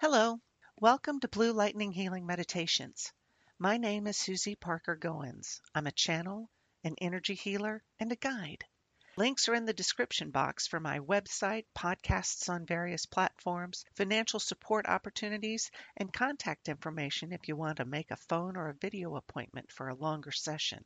Hello, 0.00 0.40
welcome 0.78 1.18
to 1.18 1.26
Blue 1.26 1.52
Lightning 1.52 1.90
Healing 1.90 2.24
Meditations. 2.24 3.12
My 3.58 3.78
name 3.78 4.06
is 4.06 4.16
Susie 4.16 4.54
Parker 4.54 4.94
Goins. 4.94 5.60
I'm 5.74 5.88
a 5.88 5.92
channel, 5.92 6.48
an 6.84 6.94
energy 7.00 7.34
healer, 7.34 7.82
and 7.98 8.12
a 8.12 8.16
guide. 8.16 8.64
Links 9.16 9.48
are 9.48 9.56
in 9.56 9.64
the 9.64 9.72
description 9.72 10.30
box 10.30 10.68
for 10.68 10.78
my 10.78 11.00
website, 11.00 11.64
podcasts 11.76 12.48
on 12.48 12.64
various 12.64 13.06
platforms, 13.06 13.84
financial 13.96 14.38
support 14.38 14.86
opportunities, 14.86 15.68
and 15.96 16.12
contact 16.12 16.68
information 16.68 17.32
if 17.32 17.48
you 17.48 17.56
want 17.56 17.78
to 17.78 17.84
make 17.84 18.12
a 18.12 18.16
phone 18.16 18.56
or 18.56 18.68
a 18.68 18.74
video 18.74 19.16
appointment 19.16 19.72
for 19.72 19.88
a 19.88 19.96
longer 19.96 20.30
session. 20.30 20.84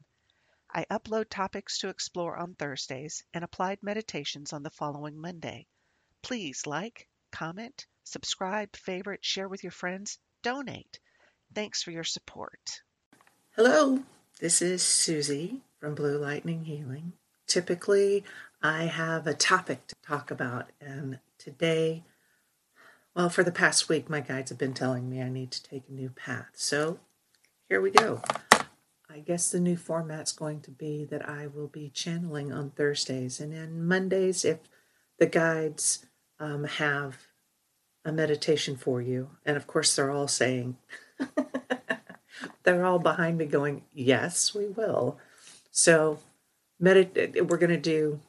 I 0.70 0.86
upload 0.90 1.28
topics 1.28 1.80
to 1.80 1.90
explore 1.90 2.38
on 2.38 2.54
Thursdays 2.54 3.22
and 3.34 3.44
applied 3.44 3.82
meditations 3.82 4.54
on 4.54 4.62
the 4.62 4.70
following 4.70 5.20
Monday. 5.20 5.66
Please 6.22 6.66
like, 6.66 7.10
comment, 7.30 7.86
subscribe, 8.04 8.74
favorite, 8.76 9.24
share 9.24 9.48
with 9.48 9.62
your 9.62 9.72
friends, 9.72 10.18
donate. 10.42 10.98
Thanks 11.54 11.82
for 11.82 11.90
your 11.90 12.04
support. 12.04 12.82
Hello, 13.56 14.02
this 14.40 14.62
is 14.62 14.82
Susie 14.82 15.60
from 15.78 15.94
Blue 15.94 16.18
Lightning 16.18 16.64
Healing. 16.64 17.12
Typically, 17.46 18.24
I 18.62 18.84
have 18.84 19.26
a 19.26 19.34
topic 19.34 19.86
to 19.88 19.94
talk 20.06 20.30
about, 20.30 20.70
and 20.80 21.18
today, 21.38 22.04
well, 23.14 23.28
for 23.28 23.44
the 23.44 23.52
past 23.52 23.88
week, 23.88 24.08
my 24.08 24.20
guides 24.20 24.50
have 24.50 24.58
been 24.58 24.72
telling 24.72 25.10
me 25.10 25.20
I 25.20 25.28
need 25.28 25.50
to 25.50 25.62
take 25.62 25.82
a 25.88 25.92
new 25.92 26.08
path. 26.10 26.50
So 26.54 27.00
here 27.68 27.80
we 27.80 27.90
go. 27.90 28.22
I 29.10 29.18
guess 29.18 29.50
the 29.50 29.60
new 29.60 29.76
format's 29.76 30.32
going 30.32 30.60
to 30.62 30.70
be 30.70 31.04
that 31.04 31.28
I 31.28 31.46
will 31.46 31.68
be 31.68 31.90
channeling 31.90 32.52
on 32.52 32.70
Thursdays, 32.70 33.40
and 33.40 33.52
then 33.52 33.86
Mondays, 33.86 34.44
if 34.44 34.60
the 35.18 35.26
guides 35.26 36.06
um, 36.40 36.64
have 36.64 37.26
a 38.04 38.12
meditation 38.12 38.76
for 38.76 39.00
you, 39.00 39.30
and 39.44 39.56
of 39.56 39.66
course, 39.66 39.94
they're 39.94 40.10
all 40.10 40.28
saying, 40.28 40.76
they're 42.62 42.84
all 42.84 42.98
behind 42.98 43.38
me 43.38 43.46
going, 43.46 43.84
Yes, 43.92 44.54
we 44.54 44.66
will. 44.66 45.18
So, 45.70 46.18
medit- 46.82 47.48
we're 47.48 47.58
going 47.58 47.70
to 47.70 47.76
do 47.76 48.20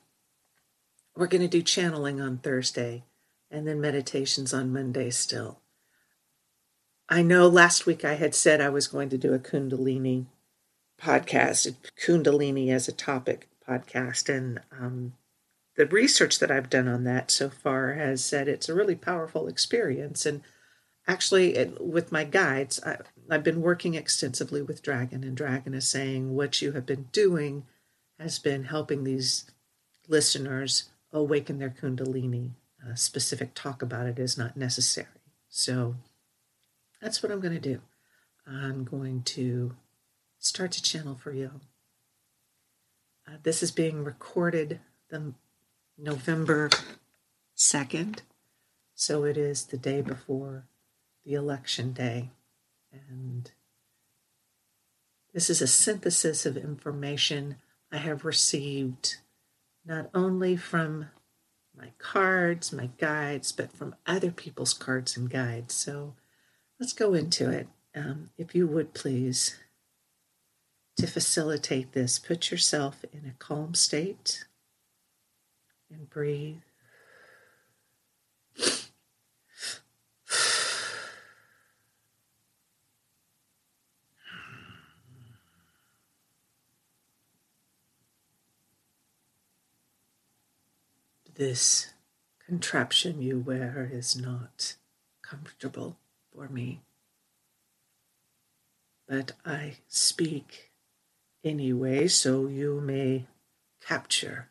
we're 1.16 1.28
going 1.28 1.42
to 1.42 1.47
do 1.47 1.62
channeling 1.62 2.20
on 2.20 2.38
Thursday 2.38 3.03
and 3.52 3.67
then 3.67 3.80
meditations 3.80 4.53
on 4.53 4.73
Monday 4.73 5.12
still. 5.12 5.59
I 7.08 7.22
know 7.22 7.47
last 7.47 7.86
week 7.86 8.03
I 8.03 8.16
had 8.16 8.34
said 8.34 8.62
I 8.62 8.69
was 8.69 8.88
going 8.88 9.09
to 9.09 9.17
do 9.17 9.34
a 9.34 9.40
Kundalini 9.40 10.25
podcast, 11.00 11.75
Kundalini 12.03 12.69
as 12.69 12.88
a 12.88 12.94
topic 12.94 13.50
podcast, 13.67 14.34
and 14.34 14.62
um, 14.72 15.14
the 15.75 15.88
research 15.88 16.39
that 16.39 16.52
I've 16.52 16.69
done 16.69 16.88
on 16.88 17.03
that 17.05 17.31
so 17.31 17.49
far 17.49 17.93
has 17.93 18.23
said 18.23 18.47
it's 18.47 18.69
a 18.69 18.75
really 18.75 18.95
powerful 18.95 19.47
experience. 19.47 20.25
And 20.25 20.41
actually, 21.07 21.55
it, 21.55 21.83
with 21.83 22.11
my 22.11 22.23
guides, 22.23 22.79
I, 22.85 22.97
I've 23.29 23.43
been 23.43 23.61
working 23.61 23.95
extensively 23.95 24.61
with 24.61 24.83
Dragon, 24.83 25.23
and 25.23 25.35
Dragon 25.35 25.73
is 25.73 25.88
saying 25.88 26.35
what 26.35 26.61
you 26.61 26.73
have 26.73 26.85
been 26.85 27.07
doing 27.11 27.66
has 28.19 28.38
been 28.38 28.66
helping 28.66 29.03
these 29.03 29.49
listeners 30.07 30.89
awaken 31.11 31.57
their 31.59 31.69
Kundalini. 31.71 32.51
A 32.88 32.95
specific 32.97 33.53
talk 33.53 33.81
about 33.81 34.07
it 34.07 34.19
is 34.19 34.38
not 34.38 34.57
necessary. 34.57 35.07
So 35.49 35.95
that's 37.01 37.23
what 37.23 37.31
I'm 37.31 37.39
going 37.39 37.53
to 37.53 37.59
do. 37.59 37.81
I'm 38.45 38.83
going 38.83 39.23
to 39.23 39.75
start 40.38 40.73
to 40.73 40.81
channel 40.81 41.16
for 41.16 41.31
you. 41.31 41.61
Uh, 43.25 43.38
this 43.44 43.63
is 43.63 43.71
being 43.71 44.03
recorded 44.03 44.81
the 45.09 45.33
November 45.97 46.69
2nd, 47.55 48.19
so 48.95 49.23
it 49.23 49.38
is 49.38 49.66
the 49.66 49.77
day 49.77 50.02
before 50.02 50.66
the 51.25 51.33
election 51.33 51.94
day. 51.94 52.31
And 52.91 53.52
this 55.33 55.50
is 55.50 55.61
a 55.61 55.67
synthesis 55.67 56.45
of 56.45 56.58
information 56.58 57.58
I 57.91 57.97
have 57.97 58.25
received 58.25 59.18
not 59.85 60.09
only 60.13 60.56
from 60.56 61.09
my 61.75 61.91
cards, 61.97 62.72
my 62.72 62.89
guides, 62.97 63.51
but 63.51 63.72
from 63.72 63.95
other 64.06 64.31
people's 64.31 64.73
cards 64.73 65.18
and 65.18 65.29
guides. 65.29 65.73
So 65.73 66.16
let's 66.79 66.94
go 66.94 67.13
into 67.13 67.50
it. 67.50 67.68
Um, 67.95 68.29
if 68.38 68.56
you 68.56 68.68
would 68.68 68.94
please, 68.94 69.59
to 70.97 71.07
facilitate 71.07 71.94
this, 71.94 72.19
put 72.19 72.51
yourself 72.51 73.03
in 73.12 73.25
a 73.28 73.35
calm 73.38 73.73
state 73.73 74.45
and 75.94 76.09
breathe. 76.09 76.58
This 91.36 91.94
contraption 92.46 93.22
you 93.22 93.40
wear 93.40 93.90
is 93.92 94.16
not 94.16 94.75
comfortable 95.24 95.98
for 96.31 96.48
me, 96.48 96.81
but 99.08 99.31
I 99.44 99.78
speak 99.88 100.72
anyway 101.44 102.08
so 102.08 102.46
you 102.46 102.80
may 102.80 103.25
capture 103.81 104.50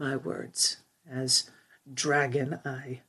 my 0.00 0.16
words 0.16 0.78
as 1.08 1.50
dragon 1.92 2.58
I 2.64 3.02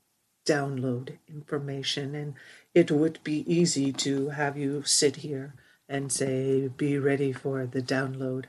download 0.46 1.18
information 1.28 2.14
and 2.14 2.34
it 2.74 2.92
would 2.92 3.24
be 3.24 3.52
easy 3.52 3.94
to 3.94 4.30
have 4.30 4.58
you 4.58 4.84
sit 4.84 5.18
here 5.18 5.56
and 5.88 6.12
say 6.12 6.68
be 6.68 6.98
ready 6.98 7.32
for 7.32 7.66
the 7.66 7.82
download 7.82 8.46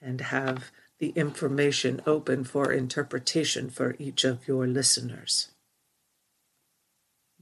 and 0.00 0.20
have 0.20 0.70
the 0.98 1.10
information 1.10 2.00
open 2.06 2.44
for 2.44 2.72
interpretation 2.72 3.70
for 3.70 3.96
each 3.98 4.22
of 4.22 4.46
your 4.46 4.66
listeners. 4.66 5.48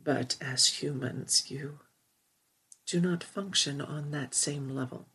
But 0.03 0.37
as 0.41 0.81
humans, 0.81 1.51
you 1.51 1.81
do 2.87 3.01
not 3.01 3.23
function 3.23 3.81
on 3.81 4.13
that 4.13 4.35
same 4.35 4.71
level. 4.71 5.07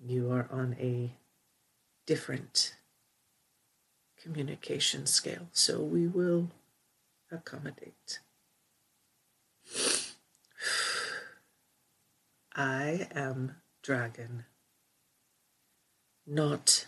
You 0.00 0.32
are 0.32 0.48
on 0.50 0.74
a 0.80 1.12
different 2.06 2.74
communication 4.26 5.06
scale, 5.06 5.46
so 5.52 5.80
we 5.80 6.08
will 6.08 6.50
accommodate. 7.30 8.18
I 12.56 13.06
am 13.14 13.56
dragon 13.84 14.46
not 16.26 16.86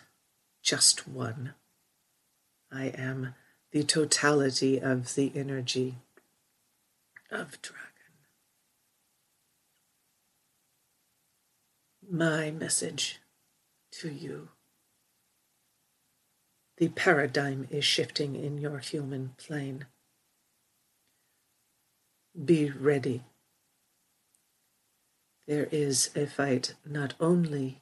just 0.62 1.06
one. 1.06 1.54
I 2.72 2.87
am 2.87 3.37
the 3.71 3.84
totality 3.84 4.81
of 4.81 5.15
the 5.15 5.31
energy 5.37 5.94
of 7.31 7.62
dragon. 7.62 7.84
My 12.10 12.50
message 12.50 13.21
to 13.93 14.10
you. 14.10 14.48
The 16.78 16.89
paradigm 16.89 17.66
is 17.71 17.84
shifting 17.84 18.37
in 18.37 18.59
your 18.59 18.78
human 18.78 19.34
plane. 19.37 19.87
Be 22.44 22.71
ready. 22.71 23.25
There 25.49 25.66
is 25.72 26.11
a 26.15 26.27
fight 26.27 26.75
not 26.87 27.15
only 27.19 27.81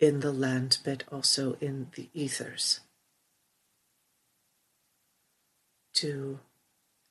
in 0.00 0.20
the 0.20 0.32
land, 0.32 0.78
but 0.84 1.04
also 1.12 1.58
in 1.60 1.88
the 1.94 2.08
ethers. 2.14 2.80
To 5.94 6.40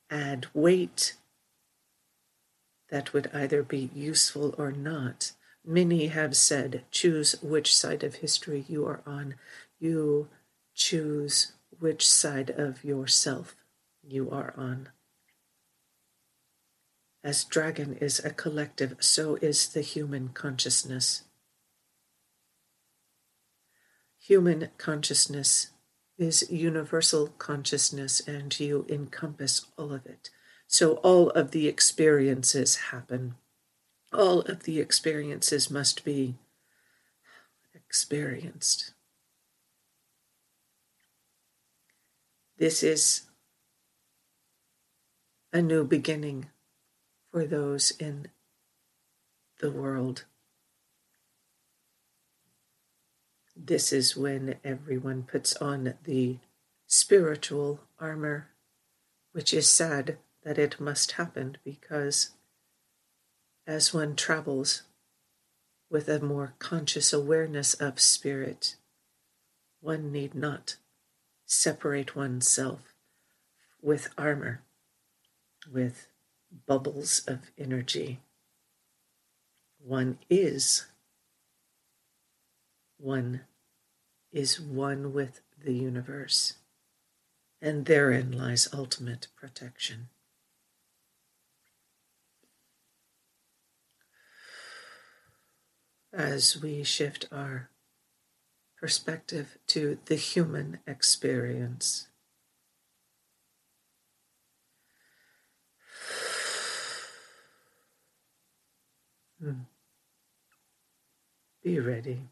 add 0.10 0.48
weight 0.54 1.16
that 2.90 3.14
would 3.14 3.30
either 3.34 3.62
be 3.62 3.92
useful 3.94 4.56
or 4.58 4.72
not. 4.72 5.34
Many 5.64 6.08
have 6.08 6.36
said, 6.36 6.86
choose 6.90 7.36
which 7.42 7.76
side 7.76 8.04
of 8.04 8.16
history 8.16 8.66
you 8.68 8.86
are 8.88 9.02
on. 9.06 9.36
You 9.80 10.30
choose 10.76 11.54
which 11.80 12.08
side 12.08 12.50
of 12.52 12.84
yourself 12.84 13.56
you 14.04 14.30
are 14.30 14.54
on. 14.56 14.90
As 17.24 17.44
dragon 17.44 17.98
is 18.00 18.24
a 18.24 18.30
collective, 18.30 18.98
so 19.00 19.36
is 19.42 19.68
the 19.68 19.82
human 19.82 20.30
consciousness. 20.30 21.24
Human 24.20 24.70
consciousness 24.78 25.72
is 26.18 26.50
universal 26.52 27.28
consciousness, 27.40 28.20
and 28.28 28.58
you 28.60 28.86
encompass 28.90 29.66
all 29.78 29.92
of 29.92 30.06
it. 30.06 30.30
So 30.68 30.94
all 30.96 31.30
of 31.32 31.52
the 31.52 31.68
experiences 31.68 32.76
happen. 32.92 33.36
All 34.14 34.42
of 34.42 34.64
the 34.64 34.80
experiences 34.80 35.70
must 35.70 36.06
be 36.06 36.36
experienced. 37.74 38.95
This 42.58 42.84
is 42.84 43.24
a 45.52 45.62
new 45.62 45.84
beginning 45.84 46.52
for 47.30 47.44
those 47.46 47.92
in 48.00 48.30
the 49.60 49.70
world. 49.70 50.24
This 53.58 53.92
is 53.92 54.16
when 54.16 54.56
everyone 54.64 55.24
puts 55.24 55.58
on 55.58 55.96
the 56.06 56.38
spiritual 56.88 57.82
armor, 58.00 58.48
which 59.34 59.54
is 59.54 59.68
sad 59.68 60.18
that 60.44 60.58
it 60.58 60.80
must 60.80 61.14
happen 61.14 61.58
because 61.66 62.30
as 63.68 63.94
one 63.94 64.16
travels 64.16 64.84
with 65.90 66.08
a 66.08 66.22
more 66.22 66.54
conscious 66.60 67.12
awareness 67.12 67.74
of 67.74 68.00
spirit, 68.00 68.78
one 69.82 70.10
need 70.10 70.34
not 70.34 70.78
separate 71.46 72.16
oneself 72.16 72.94
with 73.82 74.10
armor, 74.18 74.62
with 75.72 76.08
bubbles 76.66 77.22
of 77.28 77.52
energy. 77.58 78.20
One 79.80 80.18
is. 80.30 80.86
One 82.98 83.42
is 84.32 84.60
one 84.60 85.14
with 85.14 85.42
the 85.64 85.74
universe, 85.74 86.54
and 87.62 87.86
therein 87.86 88.32
lies 88.32 88.68
ultimate 88.74 89.28
protection. 89.36 90.10
As 96.12 96.60
we 96.62 96.84
shift 96.84 97.28
our 97.32 97.70
perspective 98.86 99.58
to 99.66 99.98
the 100.06 100.16
human 100.16 100.78
experience. 100.86 102.08
Hmm. 109.42 109.62
Be 111.64 111.80
ready. 111.80 112.30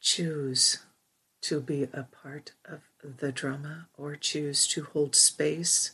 Choose 0.00 0.78
to 1.42 1.60
be 1.60 1.82
a 1.82 2.04
part 2.04 2.52
of 2.64 2.80
the 3.18 3.30
drama 3.30 3.88
or 3.94 4.16
choose 4.16 4.66
to 4.68 4.84
hold 4.84 5.14
space 5.14 5.92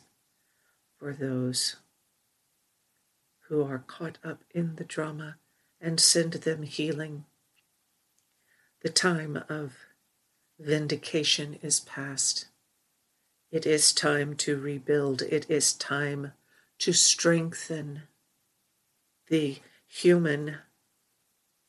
for 1.00 1.12
those 1.12 1.74
who 3.48 3.64
are 3.64 3.82
caught 3.84 4.18
up 4.22 4.44
in 4.52 4.76
the 4.76 4.84
drama 4.84 5.38
and 5.84 6.00
send 6.00 6.32
them 6.32 6.62
healing. 6.62 7.26
The 8.80 8.88
time 8.88 9.44
of 9.50 9.74
vindication 10.58 11.58
is 11.62 11.80
past. 11.80 12.46
It 13.52 13.66
is 13.66 13.92
time 13.92 14.34
to 14.36 14.58
rebuild. 14.58 15.20
It 15.20 15.44
is 15.50 15.74
time 15.74 16.32
to 16.78 16.94
strengthen 16.94 18.04
the 19.28 19.58
human 19.86 20.56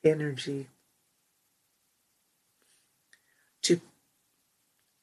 energy, 0.02 0.70
to 3.64 3.82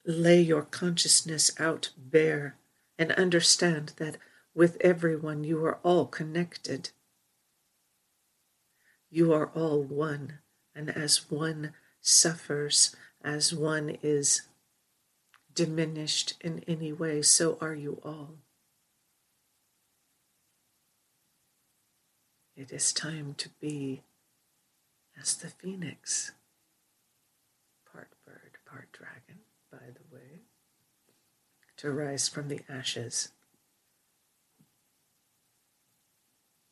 lay 0.07 0.41
your 0.41 0.63
consciousness 0.63 1.51
out 1.61 1.91
bare 1.99 2.57
and 2.99 3.13
understand 3.13 3.93
that 3.99 4.17
with 4.55 4.79
everyone 4.81 5.45
you 5.45 5.63
are 5.67 5.79
all 5.83 6.07
connected. 6.07 6.91
You 9.15 9.35
are 9.35 9.51
all 9.55 9.83
one, 9.83 10.39
and 10.75 10.89
as 10.89 11.31
one 11.31 11.75
suffers, 12.01 12.97
as 13.23 13.53
one 13.53 13.99
is 14.03 14.41
diminished 15.55 16.33
in 16.41 16.65
any 16.67 16.95
way, 16.95 17.21
so 17.21 17.59
are 17.61 17.75
you 17.75 18.01
all. 18.03 18.37
It 22.57 22.73
is 22.73 22.91
time 22.91 23.35
to 23.37 23.51
be 23.61 24.01
as 25.21 25.35
the 25.35 25.49
phoenix, 25.49 26.33
part 27.93 28.09
bird, 28.25 28.57
part 28.65 28.93
dragon, 28.93 29.43
by 29.71 29.89
the 29.93 30.17
way, 30.17 30.41
to 31.77 31.93
rise 31.93 32.31
from 32.31 32.49
the 32.49 32.61
ashes, 32.67 33.29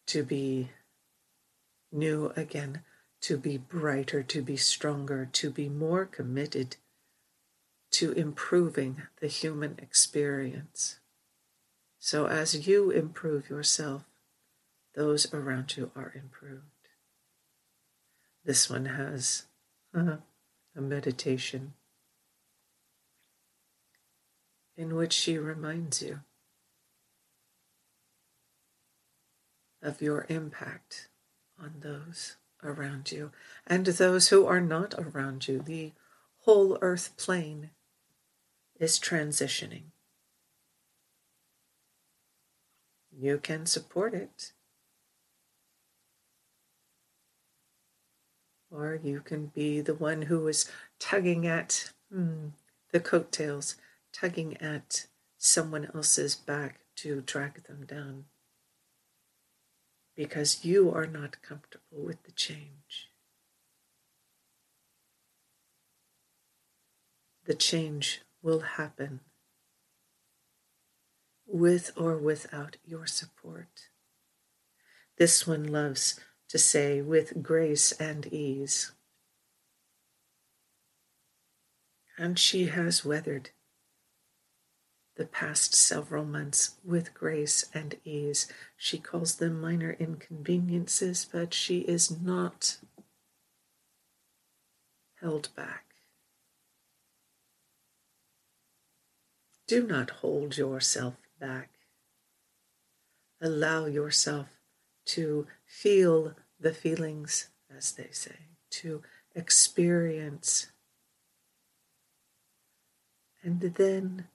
to 0.06 0.22
be 0.22 0.70
new 1.92 2.32
again, 2.36 2.82
to 3.22 3.36
be 3.36 3.58
brighter, 3.58 4.22
to 4.22 4.42
be 4.42 4.56
stronger, 4.56 5.28
to 5.32 5.50
be 5.50 5.68
more 5.68 6.06
committed 6.06 6.76
to 7.92 8.12
improving 8.12 9.02
the 9.20 9.26
human 9.26 9.78
experience. 9.82 11.00
So, 11.98 12.26
as 12.26 12.66
you 12.66 12.90
improve 12.90 13.50
yourself, 13.50 14.04
those 14.94 15.32
around 15.34 15.76
you 15.76 15.90
are 15.94 16.12
improved. 16.14 16.64
This 18.44 18.70
one 18.70 18.86
has 18.86 19.44
uh, 19.94 20.16
a 20.74 20.80
meditation 20.80 21.74
in 24.76 24.94
which 24.94 25.12
she 25.12 25.36
reminds 25.36 26.00
you 26.00 26.20
of 29.82 30.00
your 30.00 30.24
impact 30.30 31.09
on 31.60 31.74
those 31.80 32.36
around 32.62 33.12
you 33.12 33.30
and 33.66 33.86
those 33.86 34.28
who 34.28 34.46
are 34.46 34.60
not 34.60 34.94
around 34.98 35.48
you. 35.48 35.60
The 35.60 35.92
whole 36.44 36.78
earth 36.80 37.16
plane 37.16 37.70
is 38.78 38.98
transitioning. 38.98 39.92
You 43.12 43.38
can 43.38 43.66
support 43.66 44.14
it 44.14 44.52
Or 48.70 48.98
you 49.02 49.20
can 49.20 49.46
be 49.46 49.80
the 49.80 49.94
one 49.94 50.22
who 50.22 50.46
is 50.46 50.70
tugging 51.00 51.46
at 51.46 51.92
hmm, 52.12 52.48
the 52.92 53.00
coattails, 53.00 53.74
tugging 54.12 54.56
at 54.58 55.06
someone 55.38 55.90
else's 55.92 56.36
back 56.36 56.80
to 56.96 57.20
drag 57.22 57.64
them 57.64 57.84
down. 57.84 58.26
Because 60.20 60.66
you 60.66 60.92
are 60.92 61.06
not 61.06 61.40
comfortable 61.40 62.04
with 62.04 62.24
the 62.24 62.32
change. 62.32 63.08
The 67.46 67.54
change 67.54 68.20
will 68.42 68.60
happen 68.76 69.20
with 71.46 71.92
or 71.96 72.18
without 72.18 72.76
your 72.84 73.06
support. 73.06 73.88
This 75.16 75.46
one 75.46 75.64
loves 75.64 76.20
to 76.50 76.58
say 76.58 77.00
with 77.00 77.42
grace 77.42 77.90
and 77.92 78.26
ease. 78.26 78.92
And 82.18 82.38
she 82.38 82.66
has 82.66 83.06
weathered 83.06 83.52
the 85.20 85.26
past 85.26 85.74
several 85.74 86.24
months 86.24 86.76
with 86.82 87.12
grace 87.12 87.66
and 87.74 87.94
ease. 88.06 88.50
She 88.74 88.96
calls 88.96 89.34
them 89.34 89.60
minor 89.60 89.94
inconveniences, 90.00 91.28
but 91.30 91.52
she 91.52 91.80
is 91.80 92.10
not 92.22 92.78
held 95.20 95.50
back. 95.54 95.84
Do 99.68 99.86
not 99.86 100.08
hold 100.08 100.56
yourself 100.56 101.16
back. 101.38 101.68
Allow 103.42 103.84
yourself 103.84 104.48
to 105.08 105.46
feel 105.66 106.32
the 106.58 106.72
feelings, 106.72 107.50
as 107.76 107.92
they 107.92 108.08
say, 108.10 108.56
to 108.70 109.02
experience, 109.34 110.72
and 113.42 113.60
then 113.60 114.28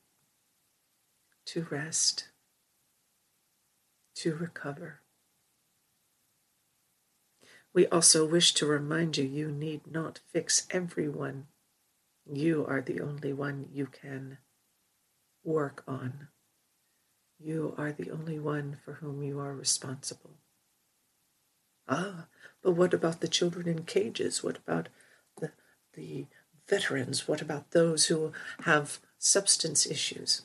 to 1.46 1.68
rest, 1.70 2.30
to 4.16 4.36
recover. 4.36 5.02
We 7.74 7.86
also 7.88 8.26
wish 8.26 8.54
to 8.54 8.66
remind 8.66 9.18
you 9.18 9.26
you 9.26 9.52
need 9.52 9.82
not 9.92 10.22
fix 10.32 10.66
everyone. 10.72 11.48
You 12.26 12.66
are 12.68 12.82
the 12.82 13.02
only 13.02 13.34
one 13.34 13.68
you 13.72 13.86
can 13.86 14.38
work 15.44 15.84
on. 15.88 16.30
You 17.38 17.76
are 17.78 17.92
the 17.92 18.12
only 18.12 18.40
one 18.40 18.78
for 18.84 18.94
whom 18.94 19.22
you 19.22 19.40
are 19.40 19.54
responsible. 19.54 20.38
Ah, 21.88 22.28
but 22.64 22.72
what 22.72 22.94
about 22.94 23.20
the 23.20 23.28
children 23.28 23.68
in 23.68 23.84
cages? 23.84 24.44
What 24.44 24.58
about 24.58 24.90
the, 25.40 25.52
the 25.94 26.26
veterans? 26.68 27.28
What 27.28 27.42
about 27.42 27.72
those 27.72 28.06
who 28.06 28.32
have 28.62 29.00
substance 29.20 29.86
issues? 29.86 30.44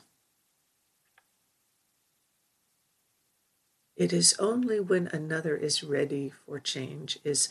It 3.95 4.13
is 4.13 4.35
only 4.39 4.79
when 4.79 5.07
another 5.07 5.55
is 5.55 5.83
ready 5.83 6.31
for 6.45 6.59
change, 6.59 7.19
is 7.23 7.49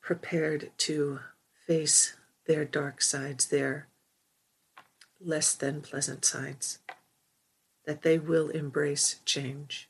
prepared 0.00 0.70
to 0.78 1.20
face 1.66 2.14
their 2.46 2.64
dark 2.64 3.02
sides, 3.02 3.46
their 3.46 3.88
less 5.20 5.54
than 5.54 5.82
pleasant 5.82 6.24
sides, 6.24 6.78
that 7.84 8.02
they 8.02 8.18
will 8.18 8.50
embrace 8.50 9.20
change. 9.24 9.88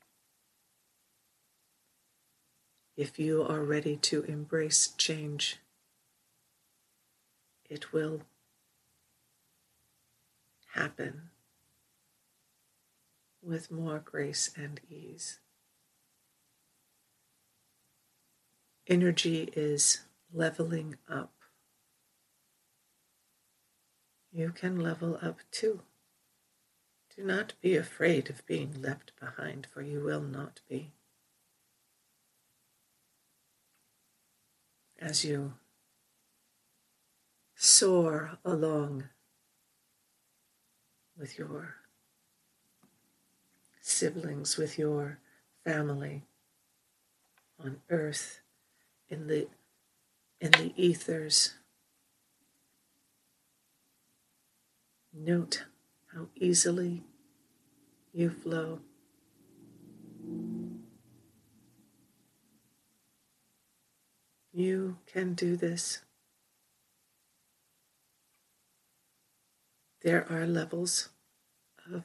If 2.97 3.19
you 3.19 3.43
are 3.43 3.63
ready 3.63 3.97
to 3.97 4.23
embrace 4.23 4.89
change, 4.97 5.59
it 7.69 7.93
will 7.93 8.23
happen 10.73 11.31
with 13.47 13.71
more 13.71 14.01
grace 14.05 14.51
and 14.57 14.81
ease. 14.91 15.39
Energy 18.89 19.51
is 19.55 20.01
leveling 20.33 20.97
up. 21.09 21.33
You 24.33 24.53
can 24.53 24.79
level 24.79 25.19
up 25.23 25.41
too. 25.51 25.81
Do 27.17 27.25
not 27.25 27.55
be 27.63 27.77
afraid 27.77 28.29
of 28.29 28.45
being 28.47 28.83
left 28.83 29.13
behind, 29.19 29.67
for 29.73 29.81
you 29.81 30.01
will 30.01 30.21
not 30.21 30.61
be. 30.69 30.93
As 34.99 35.25
you 35.25 35.55
soar 37.55 38.39
along 38.45 39.05
with 41.19 41.39
your 41.39 41.77
siblings, 43.87 44.57
with 44.57 44.79
your 44.79 45.19
family 45.65 46.25
on 47.63 47.79
earth, 47.89 48.41
in 49.09 49.29
the 49.29 49.47
in 50.41 50.51
the 50.51 50.73
ethers. 50.77 51.55
Note 55.15 55.65
how 56.13 56.27
easily 56.35 57.05
you 58.13 58.29
flow. 58.29 58.81
You 64.53 64.99
can 65.07 65.35
do 65.35 65.57
this. 65.57 66.01
There 70.03 70.27
are 70.31 70.47
levels 70.47 71.09
of 71.93 72.05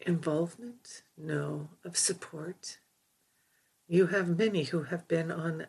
involvement, 0.00 1.02
no, 1.16 1.70
of 1.84 1.96
support. 1.96 2.78
You 3.88 4.06
have 4.08 4.38
many 4.38 4.64
who 4.64 4.84
have 4.84 5.08
been 5.08 5.30
on, 5.30 5.66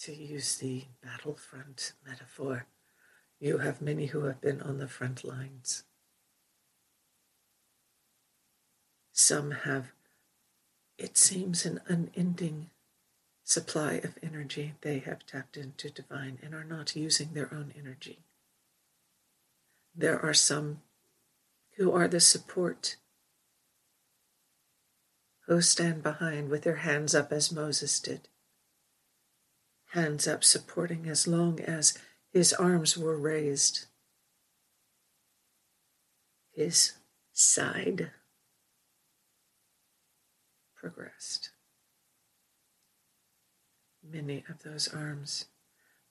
to 0.00 0.12
use 0.12 0.56
the 0.56 0.84
battlefront 1.02 1.92
metaphor, 2.06 2.66
you 3.38 3.58
have 3.58 3.82
many 3.82 4.06
who 4.06 4.24
have 4.24 4.40
been 4.40 4.60
on 4.60 4.78
the 4.78 4.88
front 4.88 5.24
lines. 5.24 5.84
Some 9.12 9.50
have, 9.50 9.92
it 10.96 11.16
seems, 11.16 11.66
an 11.66 11.80
unending 11.86 12.70
supply 13.44 13.94
of 13.94 14.16
energy. 14.22 14.74
They 14.80 15.00
have 15.00 15.26
tapped 15.26 15.56
into 15.56 15.90
divine 15.90 16.38
and 16.42 16.54
are 16.54 16.64
not 16.64 16.96
using 16.96 17.34
their 17.34 17.52
own 17.52 17.72
energy. 17.78 18.20
There 19.94 20.18
are 20.24 20.34
some 20.34 20.80
who 21.76 21.92
are 21.92 22.08
the 22.08 22.20
support, 22.20 22.96
who 25.46 25.60
stand 25.60 26.02
behind 26.02 26.48
with 26.48 26.62
their 26.62 26.76
hands 26.76 27.14
up 27.14 27.32
as 27.32 27.52
Moses 27.52 27.98
did. 28.00 28.28
Hands 29.90 30.26
up, 30.26 30.42
supporting 30.42 31.08
as 31.08 31.26
long 31.26 31.60
as 31.60 31.98
his 32.32 32.52
arms 32.52 32.96
were 32.96 33.18
raised. 33.18 33.86
His 36.54 36.92
side 37.32 38.10
progressed. 40.82 41.50
Many 44.02 44.44
of 44.48 44.62
those 44.64 44.88
arms, 44.88 45.46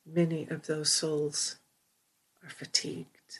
many 0.05 0.47
of 0.49 0.67
those 0.67 0.91
souls 0.91 1.57
are 2.43 2.49
fatigued, 2.49 3.39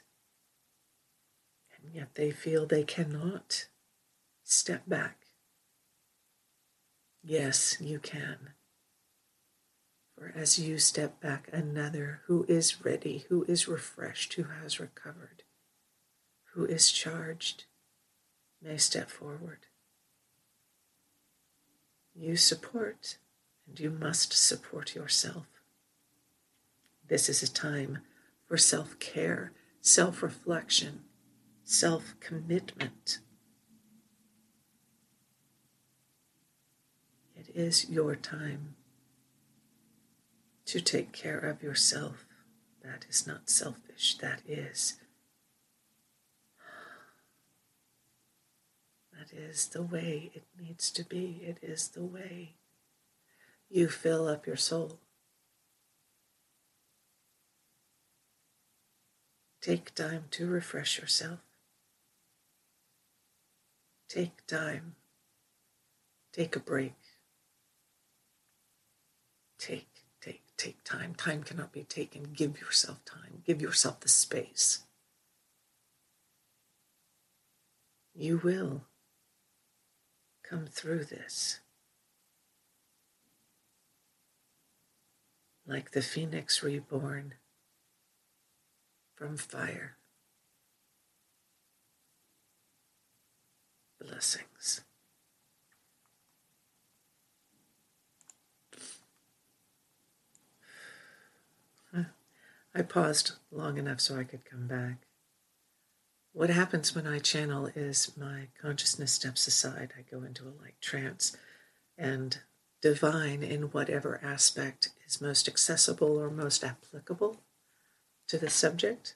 and 1.75 1.93
yet 1.93 2.15
they 2.15 2.31
feel 2.31 2.65
they 2.65 2.83
cannot 2.83 3.67
step 4.43 4.83
back. 4.88 5.20
Yes, 7.23 7.77
you 7.79 7.99
can. 7.99 8.49
For 10.15 10.33
as 10.35 10.59
you 10.59 10.77
step 10.77 11.19
back, 11.19 11.49
another 11.51 12.21
who 12.25 12.45
is 12.47 12.83
ready, 12.83 13.25
who 13.29 13.43
is 13.45 13.67
refreshed, 13.67 14.33
who 14.33 14.43
has 14.43 14.79
recovered, 14.79 15.43
who 16.53 16.65
is 16.65 16.91
charged, 16.91 17.65
may 18.61 18.77
step 18.77 19.09
forward. 19.09 19.67
You 22.13 22.35
support, 22.35 23.17
and 23.67 23.79
you 23.79 23.89
must 23.89 24.33
support 24.33 24.95
yourself. 24.95 25.47
This 27.07 27.29
is 27.29 27.41
a 27.41 27.51
time 27.51 27.99
for 28.47 28.57
self 28.57 28.99
care, 28.99 29.53
self 29.79 30.21
reflection, 30.21 31.01
self 31.63 32.15
commitment. 32.19 33.19
Is 37.55 37.89
your 37.89 38.15
time 38.15 38.75
to 40.65 40.81
take 40.81 41.12
care 41.12 41.39
of 41.39 41.62
yourself. 41.62 42.25
That 42.84 43.05
is 43.10 43.27
not 43.27 43.50
selfish. 43.50 44.17
That 44.17 44.41
is. 44.48 45.00
That 49.12 49.38
is 49.38 49.67
the 49.67 49.84
way 49.84 50.31
it 50.34 50.43
needs 50.60 50.89
to 50.91 51.03
be. 51.03 51.41
It 51.43 51.58
is 51.62 51.89
the 51.89 52.03
way 52.03 52.55
you 53.70 53.88
fill 53.88 54.27
up 54.27 54.48
your 54.48 54.55
soul. 54.55 55.00
Take 59.62 59.93
time 59.93 60.25
to 60.31 60.48
refresh 60.48 61.00
yourself. 61.00 61.39
Take 64.10 64.46
time. 64.48 64.96
Take 66.34 66.55
a 66.55 66.60
break. 66.60 67.00
Take 69.61 69.89
take 70.21 70.41
take 70.57 70.83
time. 70.83 71.13
Time 71.13 71.43
cannot 71.43 71.71
be 71.71 71.83
taken. 71.83 72.33
Give 72.33 72.59
yourself 72.59 73.05
time. 73.05 73.43
Give 73.45 73.61
yourself 73.61 73.99
the 73.99 74.09
space. 74.09 74.79
You 78.15 78.41
will 78.43 78.85
come 80.41 80.65
through 80.65 81.05
this. 81.05 81.59
Like 85.67 85.91
the 85.91 86.01
phoenix 86.01 86.63
reborn 86.63 87.35
from 89.15 89.37
fire. 89.37 89.97
Blessings. 93.99 94.81
I 102.73 102.81
paused 102.81 103.33
long 103.51 103.77
enough 103.77 103.99
so 103.99 104.17
I 104.17 104.23
could 104.23 104.45
come 104.45 104.67
back. 104.67 105.07
What 106.33 106.49
happens 106.49 106.95
when 106.95 107.05
I 107.05 107.19
channel 107.19 107.67
is 107.75 108.15
my 108.17 108.47
consciousness 108.61 109.11
steps 109.11 109.45
aside. 109.47 109.93
I 109.97 110.03
go 110.09 110.23
into 110.23 110.45
a 110.45 110.55
light 110.61 110.79
trance 110.79 111.35
and 111.97 112.39
divine 112.81 113.43
in 113.43 113.63
whatever 113.63 114.19
aspect 114.23 114.91
is 115.05 115.21
most 115.21 115.47
accessible 115.47 116.17
or 116.17 116.29
most 116.29 116.63
applicable 116.63 117.41
to 118.29 118.37
the 118.37 118.49
subject 118.49 119.15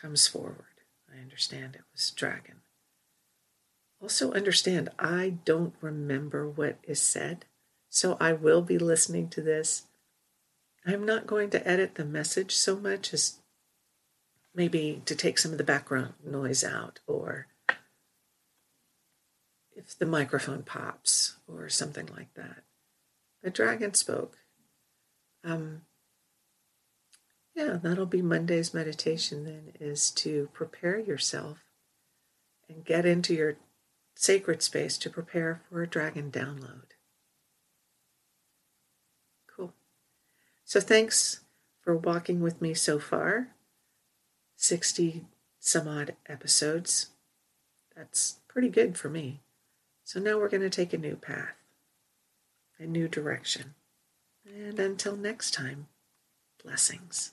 comes 0.00 0.26
forward. 0.26 0.66
I 1.12 1.20
understand 1.20 1.76
it 1.76 1.84
was 1.92 2.10
dragon. 2.10 2.56
Also, 4.00 4.32
understand 4.32 4.88
I 4.98 5.34
don't 5.44 5.74
remember 5.80 6.48
what 6.48 6.78
is 6.82 7.00
said, 7.00 7.44
so 7.88 8.16
I 8.20 8.32
will 8.32 8.62
be 8.62 8.78
listening 8.78 9.28
to 9.28 9.40
this 9.40 9.86
I'm 10.84 11.04
not 11.04 11.26
going 11.26 11.50
to 11.50 11.68
edit 11.68 11.94
the 11.94 12.04
message 12.04 12.54
so 12.54 12.76
much 12.76 13.14
as 13.14 13.38
maybe 14.54 15.02
to 15.06 15.14
take 15.14 15.38
some 15.38 15.52
of 15.52 15.58
the 15.58 15.64
background 15.64 16.14
noise 16.24 16.64
out 16.64 16.98
or 17.06 17.46
if 19.74 19.96
the 19.98 20.06
microphone 20.06 20.62
pops 20.62 21.36
or 21.46 21.68
something 21.68 22.08
like 22.14 22.34
that. 22.34 22.64
The 23.42 23.50
dragon 23.50 23.94
spoke. 23.94 24.36
Um, 25.44 25.82
yeah, 27.54 27.78
that'll 27.82 28.06
be 28.06 28.22
Monday's 28.22 28.72
meditation 28.72 29.44
then, 29.44 29.72
is 29.80 30.10
to 30.12 30.48
prepare 30.52 30.98
yourself 30.98 31.58
and 32.68 32.84
get 32.84 33.04
into 33.04 33.34
your 33.34 33.56
sacred 34.14 34.62
space 34.62 34.96
to 34.98 35.10
prepare 35.10 35.62
for 35.68 35.82
a 35.82 35.88
dragon 35.88 36.30
download. 36.30 36.91
So 40.72 40.80
thanks 40.80 41.40
for 41.82 41.94
walking 41.94 42.40
with 42.40 42.62
me 42.62 42.72
so 42.72 42.98
far. 42.98 43.48
60 44.56 45.26
some 45.60 45.86
odd 45.86 46.16
episodes. 46.26 47.08
That's 47.94 48.38
pretty 48.48 48.70
good 48.70 48.96
for 48.96 49.10
me. 49.10 49.40
So 50.02 50.18
now 50.18 50.38
we're 50.38 50.48
going 50.48 50.62
to 50.62 50.70
take 50.70 50.94
a 50.94 50.96
new 50.96 51.16
path, 51.16 51.56
a 52.78 52.86
new 52.86 53.06
direction. 53.06 53.74
And 54.46 54.80
until 54.80 55.14
next 55.14 55.50
time, 55.50 55.88
blessings. 56.64 57.32